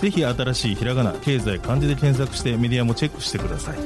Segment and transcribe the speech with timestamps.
[0.00, 3.78] ぜひ新しいひらがな経済漢字で検索してメディアもチェックしてください。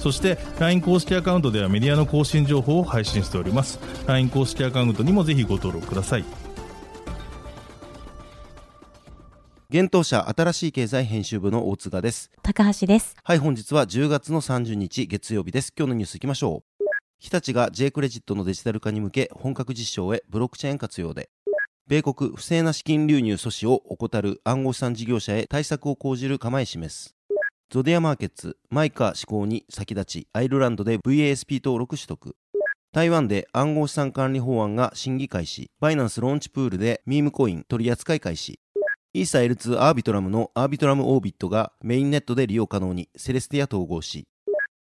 [0.00, 3.78] そして LINE 公式アカウントではメディアの更新情報を配信しております。
[4.06, 6.24] LINE 公式アカウントにもぜひご登録ください。
[9.70, 12.30] 現当社新しい経済編集部の大塚です。
[12.42, 13.16] 高橋です。
[13.24, 15.72] はい本日は10月の30日月曜日です。
[15.76, 16.74] 今日のニュースいきましょう。
[17.18, 21.30] 日立が J クレジットのデジタル化に向け本格実証へブロックチェーン活用で
[21.86, 27.14] 米国不正な資金流入阻止を怠る暗号資産事業者へ対策を講じる構え示す
[27.68, 32.36] ゾディアマーケッツ、 MiCA 施行に先立ち、アイルランドで VASP 登録取得。
[32.92, 35.70] 台湾で暗号資産管理法案が審議開始。
[35.80, 38.60] バイナンスローンチプールでミームコイン取扱い開始。
[39.12, 44.26] イーサ L2 アービトラムのアービトラムオービットがメインネットで利用可能にセレスティア統合し、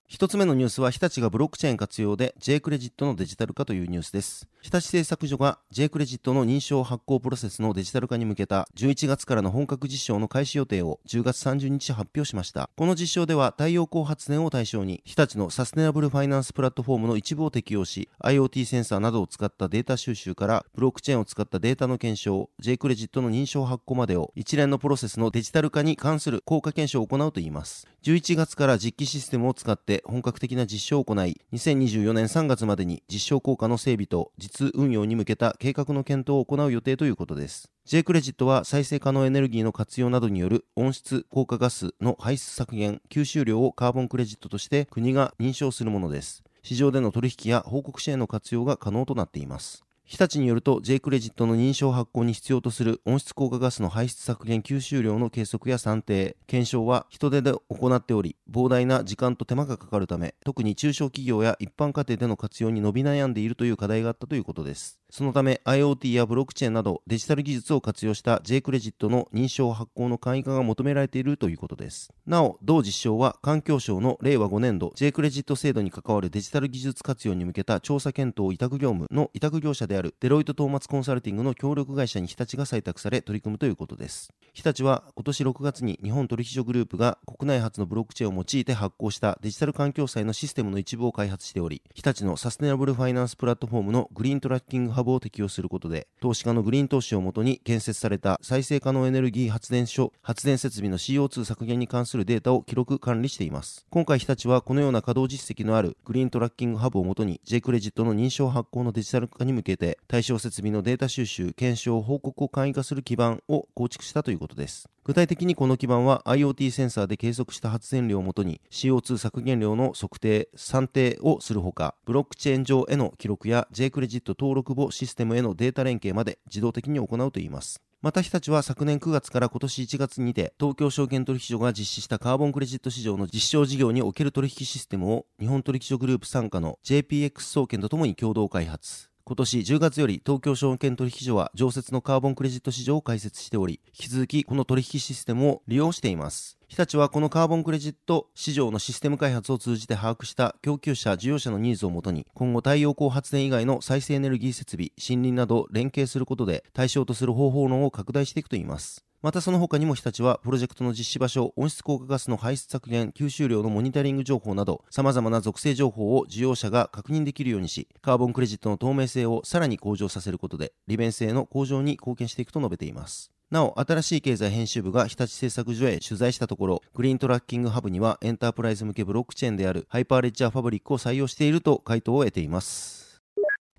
[0.08, 4.48] 一つ目のニュースは日立がブロックチェーン活用で J クレジットのデジタル化というニュースです。
[4.64, 12.70] 日立製作所が J クレジットの認証発行プロセスのデジタル化に向けた11月からの本格実証の開始予定を10月30日発表しました。
[12.78, 27.86] この実証では太陽光発電を対象に日立のサステナブルファイナンスプラットフォームの一部を適用し IoT センサーなどを使ったデータ収集からブロックチェーンを使ったデータの検証 J クレジットの認証発行までを一連のプロセスのデジタル化に関する効果検証を行うといいます。
[28.04, 37.72] 11月から実機システムを使って本格的な実証を行い、2024年3月までに実証効果の整備と実運用に向けた計画の検討を行う予定ということです。
[37.86, 46.44] J クレジットは再生可能エネルギーの活用などによる温室効果ガスの排出削減、吸収量をカーボンクレジットとして国が認証するものです。
[46.62, 49.84] 市場での取引や報告支援の活用が可能となっています。
[50.06, 65.03] 日立によると J クレジットの認証発行に必要とする温室効果ガスの排出削減吸収量の計測や算定、検証は人手で行っており、膨大な時間と手間がかかるため、特に中小企業や一般家庭での活用に伸び悩んでいるという課題があったということです。
[65.16, 72.12] そのため IoT やブロックチェーンなどデジタル技術を活用した J クレジットの認証発行の簡易化が求められているということです。
[72.26, 84.34] なお、同実証は環境省の令和5年度 J クレジット制度に関わるデジタル技術活用に向けた調査検討委託業務の委託業者であるデロイトトーマツコンサルティングの協力会社に日立が採択され取り組むということです。
[84.54, 103.86] 日立は今年6月に日本取引所グループが国内初のブロックチェーンを用いて発行したデジタル環境債のシステムの一部を開発しており、日立のサステナブルファイナンスプラットフォームのグリーントラッキングハを適用することで、投資家のグリーン投資をもとに建設された再生可能エネルギー発電所、発電設備の CO2 削減に関するデータを記録管理しています。
[103.90, 114.90] 今回日立はこのような稼働実績のあるグリーントラッキングハブをもとに J クレジットの認証発行のデジタル化に向けて対象設備のデータ収集、検証、報告を簡易化する基盤を構築したということです。
[115.06, 127.82] 具体的にこの基盤は IoT センサーで計測した発電量をもとに CO2 削減量の測定、算定をするほか、ブロックチェーン上への記録や J クレジット登録簿システムへのデータ連携まで自動的に行うといいます。
[128.02, 139.13] また日立は昨年9月から今年1月にて東京証券取引所が実施したカーボンクレジット市場の実証事業における取引システムを日本取引所グループ傘下の JPX 総研とともに共同開発。
[139.26, 146.58] 今年10月より東京証券取引所は常設のカーボンクレジット市場を開設しており、引き続きこの取引システムを利用しています。
[146.68, 159.06] 日立はこのカーボンクレジット市場のシステム開発を通じて把握した供給者、需要者のニーズをもとに、今後太陽光発電以外の再生エネルギー設備、森林など連携することで対象とする方法論を拡大していくといいます。
[159.24, 173.32] またその他にも日立はプロジェクトの実施場所、温室効果ガスの排出削減、吸収量のモニタリング情報など、様々な属性情報を需要者が確認できるようにし、カーボンクレジットの透明性をさらに向上させることで、利便性の向上に貢献していくと述べています。
[173.50, 183.03] なお、新しい経済編集部が日立製作所へ取材したところ、グリーントラッキングハブにはエンタープライズ向けブロックチェーンであるハイパーレッジャーファブリックを採用していると回答を得ています。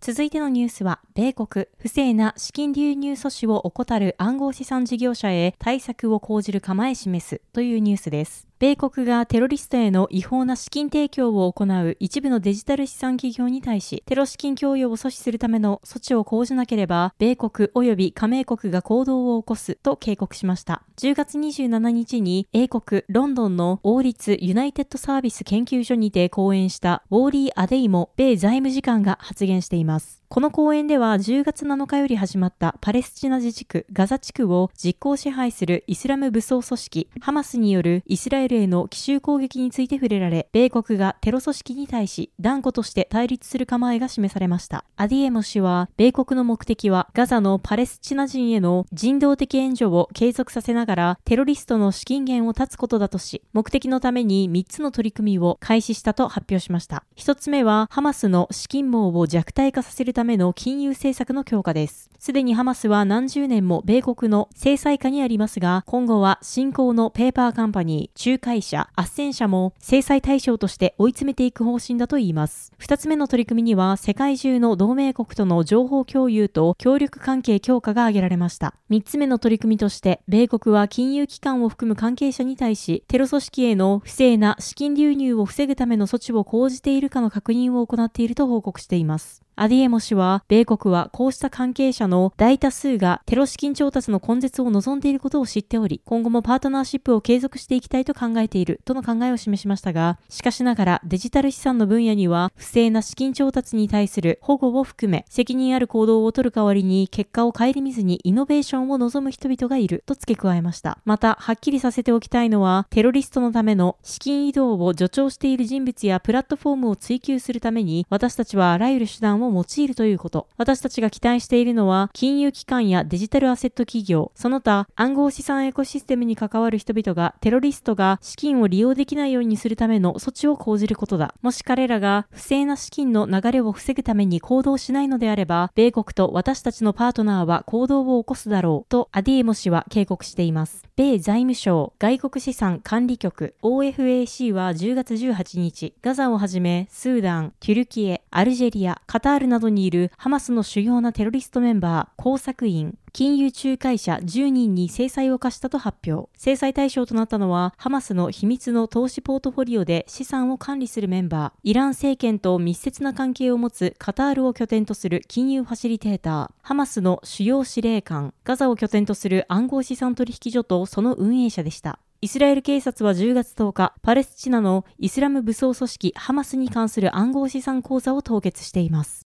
[0.06, 8.46] 続いてのニュースは、米国、不正な資金流入阻止を怠る暗号資産事業者へ対策を講じる構え示すというニュースです。
[8.60, 20.82] 米国がテロリストへの違法な資金提供を行う一部のデジタル資産企業に対し、テロ資金供与を阻止するための措置を講じなければ、米国及び加盟国が行動を起こすと警告しました。
[20.98, 30.24] 10月27日に英国ロンドンの王立ユナイテッドサービス研究所にて講演したウォーリー・アデイも米財務次官が発言しています。
[30.34, 44.84] この講演では10月7日より始まったパレスチナ自治区ガザ地区を実効支配するイスラム武装組織ハマスによるイスラエルエルへの奇襲攻撃について触れられ、米国がテロ組織に対し断固として対立する構えが示されました。
[44.96, 57.04] アディエモ氏は、米国の目的はガザのパレスチナ人への人道的援助を継続させながら、テロリストの資金源を断つことだとし、目的のために3つの取り組みを開始したと発表しました。
[57.16, 62.10] 1つ目は、ハマスの資金網を弱体化させるための金融政策の強化です。
[62.18, 72.72] すでにハマスは何十年も米国の制裁下にありますが、今後は新興のペーパーカンパニー、仲介者、斡旋者も制裁対象として追い詰めていく方針だといいます。
[72.78, 78.74] 二つ目の取り組みには、世界中の同盟国との情報共有と協力関係強化が挙げられました。
[78.88, 89.43] 三つ目の取り組みとして、米国は金融機関を含む関係者に対し、テロ組織への不正な資金流入を防ぐための措置を講じているかの確認を行っていると報告しています。
[89.56, 110.98] アディエモ氏は、米国はこうした関係者の大多数がテロ資金調達の根絶を望んでいることを知っており、今後もパートナーシップを継続していきたいと考えているとの考えを示しましたが、しかしながらデジタル資産の分野には、不正な資金調達に対する保護を含め、責任ある行動を取る代わりに結果を顧みずにイノベーションを望む人々がいると付け加えました。
[111.04, 120.48] また、はっきりさせておきたいのは、テロリストのための資金移動を助長している人物やプラットフォームを追求するために、私たちはあらゆる手段を用いるということ。
[120.56, 131.34] 私たちが期待しているのは、金融機関やデジタルアセット企業、その他暗号資産エコシステムに関わる人々がテロリストが資金を利用できないようにするための措置を講じることだ。
[131.42, 140.84] もし彼らが不正な資金の流れを防ぐために行動しないのであれば、米国と私たちのパートナーは行動を起こすだろうとアディエモ氏は警告しています。
[140.96, 156.30] 米財務省外国資産管理局 OFAC は10月18日、ガザをはじめスーダン、テュルキエ、アルジェリア、カタールなどにいるハマスの主要なテロリストメンバー、工作員、金融仲介者10人に制裁を課したと発表。
[156.36, 171.98] 制裁対象となったのは、ハマスの秘密の投資ポートフォリオで資産を管理するメンバー、イラン政権と密接な関係を持つカタールを拠点とする金融ファシリテーター、ハマスの主要司令官、ガザを拠点とする暗号資産取引所とその運営者でした。
[172.24, 179.23] イスラエル警察は10月10日、パレスチナのイスラム武装組織ハマスに関する暗号資産口座を凍結しています。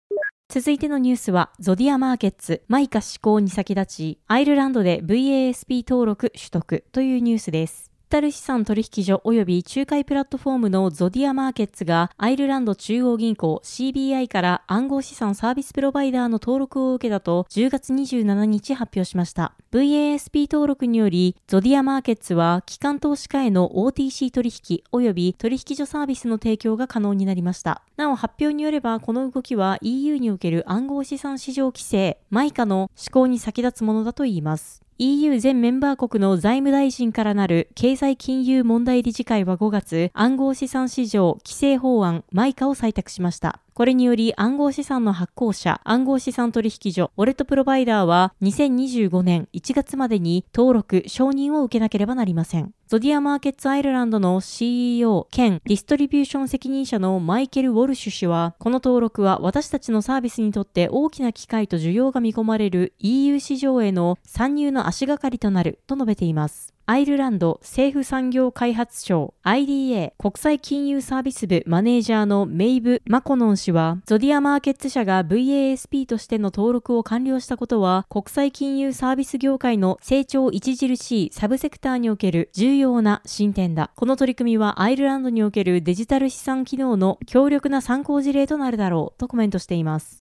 [0.48, 7.93] 続いてのニュースは、ゾディアマーケッツ、マイカ施行に先立ち、アイルランドで VASP 登録取得というニュースです。
[8.14, 19.56] タル資産取引所及び仲介プラットフォームのゾディアマーケッツがアイルランド中央銀行 CBI から暗号資産サービスプロバイダーの登録を受けたと10月27日発表しました。
[19.72, 27.82] VASP 登録によりゾディアマーケッツは機関投資家への OTC 取引及び取引所サービスの提供が可能になりました。
[27.96, 34.83] なお発表によればこの動きは EU における暗号資産市場規制マイカの施行に先立つものだといいます。
[34.98, 43.63] EU 全メンバー国の財務大臣からなる経済金融問題理事会は5月、暗号資産市場規制法案マイカを採択しました。
[43.74, 52.72] これにより暗号資産の発行者、暗号資産取引所、ウォレットプロバイダーは2025年1月までに登録、承認を受けなければなりません。
[52.86, 66.73] ゾディアマーケッツアイルランドの CEO 兼ディストリビューション責任者のマイケル・ウォルシュ氏は、この登録は私たちのサービスにとって大きな機会と需要が見込まれる EU 市場への参入の足がかりとなると述べています。
[66.86, 83.90] アイルランド政府産業開発省 IDA 国際金融サービス部マネージャーのメイブ・マコノン氏は、ゾディアマーケッツ社が VASP としての登録を完了したことは、国際金融サービス業界の成長著しいサブセクターにおける重要な進展だ。
[83.96, 90.22] この取り組みはアイルランドにおけるデジタル資産機能の強力な参考事例となるだろうとコメントしています。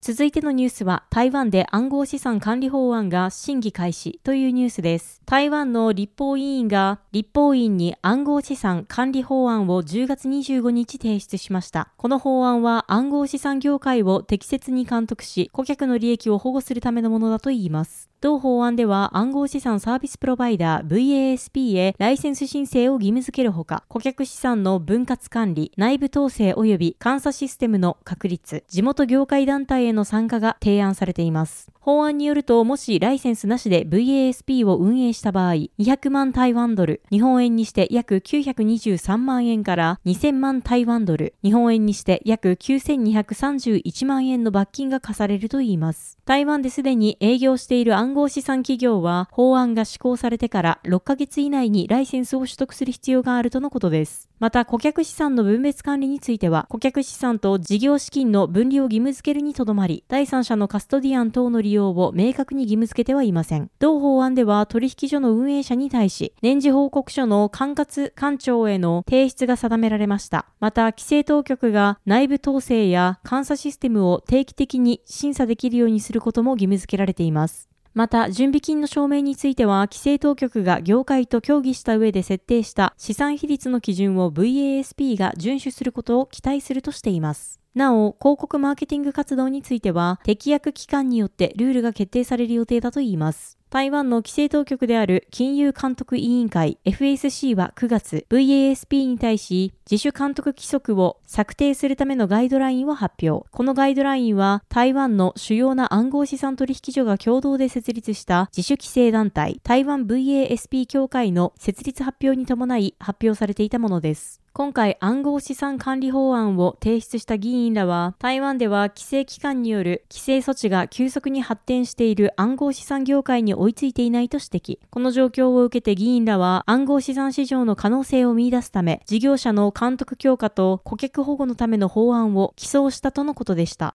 [0.00, 5.20] 続いてのニュースは、台湾で暗号資産管理法案が審議開始というニュースです。
[5.26, 11.92] 台湾の立法委員が立法院に暗号資産管理法案を10月25日提出しました。
[11.96, 18.08] この法案は暗号資産業界を適切に監督し、顧客の利益を保護するためのものだといいます。
[18.20, 31.70] 同法案では暗号資産サービスプロバイダー VASP へライセンス申請を義務付けるほか、顧客資産の分割管理、内部統制及び監査システムの確立、地元業界団体への参加が提案されています。
[31.78, 46.18] 法案によると、もしライセンスなしで VASP を運営した場合、200万台湾ドル、日本円にして約923万円から2000万台湾ドル、日本円にして約9231万円の罰金が課されるといいます。
[46.24, 54.30] 台湾ですでに営業している暗暗号資産企業は、法案が施行されてから6ヶ月以内にライセンスを取得する必要があるとのことです。
[54.38, 63.70] また、顧客資産の分別管理については、顧客資産と事業資金の分離を義務付けるにとどまり、第三者のカストディアン等の利用を明確に義務付けてはいません。
[63.78, 70.46] 同法案では、取引所の運営者に対し、年次報告書の管轄官庁への提出が定められました。
[70.60, 77.68] また、規制当局が内部統制や監査システムを定期的に審査できるようにすることも義務付けられています。
[77.98, 87.58] また、準備金の証明については、規制当局が業界と協議した上で設定した資産比率の基準を VASP が遵守することを期待するとしています。
[87.74, 93.57] なお、広告マーケティング活動については、適役機関によってルールが決定される予定だといいます。
[93.70, 103.46] 台湾の規制当局である金融監督委員会 FSC は9月 VASP に対し自主監督規則を策定するためのガイドラインを発表。
[103.50, 114.40] このガイドラインは台湾の主要な暗号資産取引所が共同で設立した自主規制団体台湾 VASP 協会の設立発表に伴い発表されていたものです。
[114.58, 124.78] 今回暗号資産管理法案を提出した議員らは、台湾では規制機関による規制措置が急速に発展している暗号資産業界に追いついていないと指摘。
[124.90, 133.94] この状況を受けて議員らは暗号資産市場の可能性を見出すため、事業者の監督強化と顧客保護のための法案を起草したとのことでした。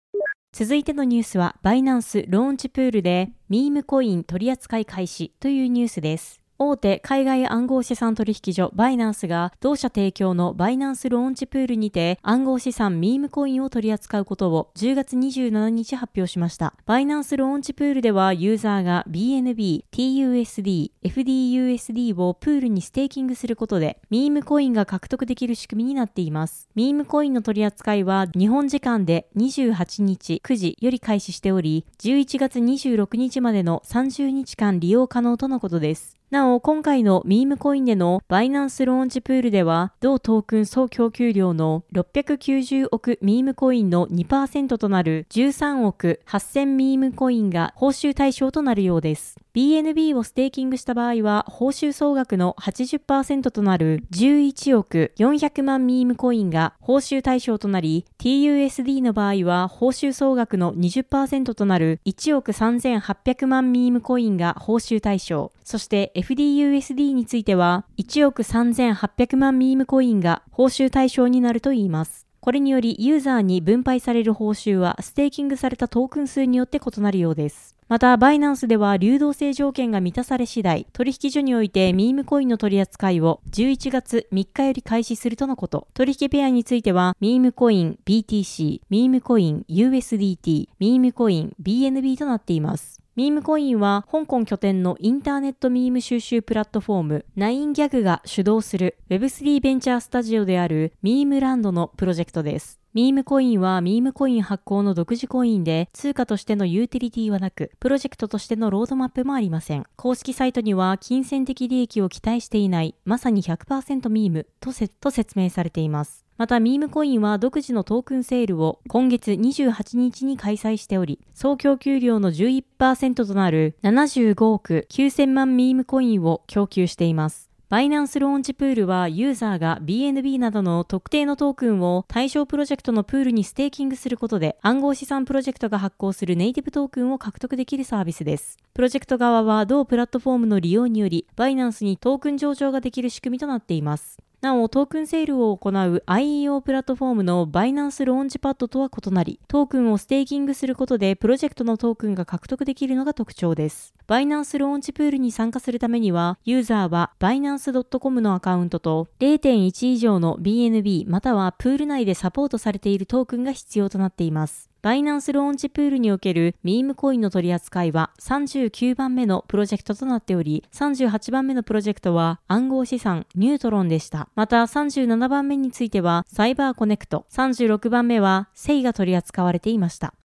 [0.54, 6.41] 続いてのニュースは、バイナンスローンチプールでミームコイン取扱い開始というニュースです。
[6.64, 16.76] 大手海外暗号資産取引所バイナンスが同社提供のバイナンスローンチプールにて暗号資産ミームコインを取り扱うことを10月27日発表しました。
[16.86, 26.70] バイナンスローンチプールではユーザーが BNB、TUSD、FDUSD をプールにステーキングすることでミームコインが獲得できる仕組みになっています。
[26.76, 36.21] ミームコインの取り扱いは日本時間で28日9時より開始しており11月26日までの30日間利用可能とのことです。
[36.32, 49.36] なお、今回のミームコインでのバイナンスローンチプールでは、同トークン総供給量の690億ミームコインの2%となる13億8000ミームコインが報酬対象となるようです。
[49.54, 65.52] BNB をステーキングした場合は、報酬総額の80%となる11億400万ミームコインが報酬対象となり、TUSD の場合は、報酬総額の20%となる1億3800万ミームコインが報酬対象。
[65.66, 72.31] そして FDUSD については、1億3800万ミームコインが報酬対象になるといいます。
[72.42, 77.76] これによりユーザーに分配される報酬はステーキングされたトークン数によって異なるようです。
[77.88, 85.88] また、バイナンスでは流動性条件が満たされ次第、取引所においてミームコインの取り扱いを11月3日より開始するとのこと。
[85.94, 93.01] 取引ペアについては、ミームコイン BTC、ミームコイン USDT、ミームコイン BNB となっています。
[93.22, 102.81] ミームコインは香港拠点のインターネットミーム収集プラットフォームナインギャグが主導する Web3 ベンチャースタジオであるミームランドのプロジェクトです。
[102.94, 109.86] ミームコインはミームコイン発行の独自コインで通貨としてのユーティリティはなく、プロジェクトとしてのロードマップもありません。
[109.96, 116.26] 公式サイトには金銭的利益を期待していないまさに100%ミームと説明されています。
[116.38, 127.51] また、ミームコインは独自のトークンセールを今月28日に開催しており、総供給量の11%となる75億9000万ミームコインを供給しています。
[127.72, 138.58] バイナンスローンチプールはユーザーが BNB などの特定のトークンを対象プロジェクトのプールにステーキングすることで暗号資産プロジェクトが発行するネイティブトークンを獲得できるサービスです。
[138.74, 144.18] プロジェクト側は同プラットフォームの利用によりバイナンスにトークン上場ができる仕組みとなっています。
[144.42, 153.94] なお、トークンセールを行う IEO プラットフォームのバイナンスローンチパッドとは異なり、トークンをステーキングすることでプロジェクトのトークンが獲得できるのが特徴です。
[154.08, 164.72] バイナンスローンチプールに参加するためには、ユーザーはバイナンス .com のアカウントと0.1以上の BNB またはプール内でサポートされているトークンが必要となっています。
[164.82, 174.28] バイナンスローンチプールにおけるミームコインの取り扱いは39番目のプロジェクトとなっており、38番目のプロジェクトは暗号資産ニュートロンでした。
[174.34, 180.16] また37番目についてはサイバーコネクト、36番目はセイが取り扱われていました。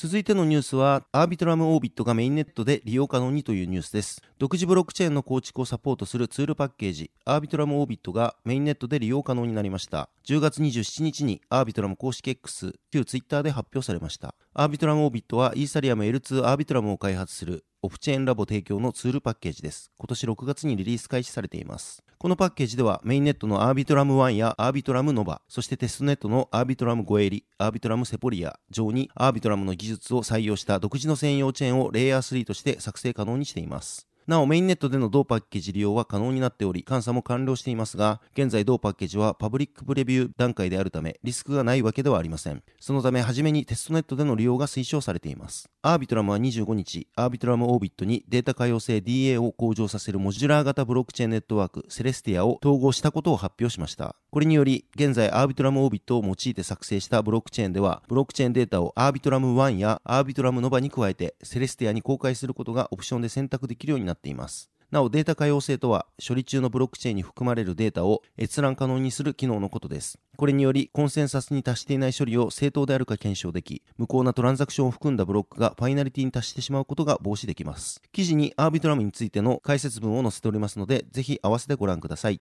[0.00, 4.22] 続いてのニュースは、アービトラムオービットがメインネットで利用可能にというニュースです。
[4.38, 10.08] 独自ブロックチェーンの構築をサポートするツールパッケージ、アービトラムオービットがメインネットで利用可能になりました。
[10.24, 14.36] 10月27日にアービトラム公式 X、旧 Twitter で発表されました。
[14.54, 19.90] アービトラムオービットはイーサリアム L2 アービトラムを開発するオフチェーンラボ提供のツールパッケージです。
[19.98, 22.04] 今年6月にリリース開始されています。
[22.20, 34.07] このパッケージではメインネットのアービトラム1やアービトラムノバ、そしてテストネットのアービトラムゴエリ、アービトラムセポリア上にアービトラムの技術を採用した独自の専用チェーンをレイヤー3として作成可能にしています。
[34.28, 42.62] なおメインネットでの同パッケージ利用は可能になっており、監査も完了していますが、現在同パッケージはパブリックプレビュー段階であるため、リスクがないわけではありません。
[42.78, 45.70] そのため、初めにテストネットでの利用が推奨されています。
[45.80, 54.14] アービトラムは25日、アービトラムオービットにデータ可用性 DA を向上させるモジュラー型ブロックチェーンネットワーク、セレスティアを統合したことを発表しました。
[54.30, 64.70] これにより、現在アービトラムオービットを用いて作成したブロックチェーンでは、ブロックチェーンデータをアービトラム1やアービトラムノバに加えて、セレスティアに公開することがオプションで選択できるようになってっています。
[64.90, 70.18] なおデータ可用性とは処理中のブロックチェーンに含まれるデータを閲覧可能にする機能のことです。
[70.36, 78.00] これによりコンセンサスに達していない処理を正当であるか検証でき、無効なトランザクションを含んだブロックがファイナリティに達してしまうことが防止できます。
[78.12, 82.40] 記事にアービトラムについての解説文を載せておりますので、ぜひ合わせてご覧ください。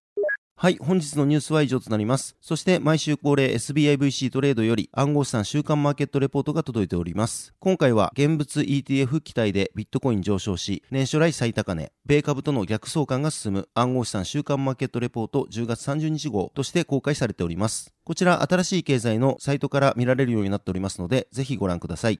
[0.60, 2.36] はい、本日のニュースは以上となります。
[2.42, 7.54] そして毎週恒例 SBIVC トレードより暗号資産週間マーケットレポートが届いております。
[7.60, 17.94] 今回は現物 ETF 期待でビットコイン上昇し、年初来最高値、米株との逆相関が進む暗号資産週間マーケットレポート10月30日号として公開されております。
[18.04, 22.20] こちら新しい経済のサイトから見られるようになっておりますので、ぜひご覧ください。